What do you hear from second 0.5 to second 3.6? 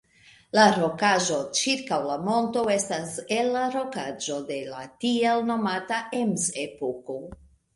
La rokaĵo ĉirkaŭ la monto estas el